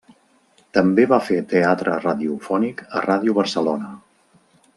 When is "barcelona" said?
3.43-3.93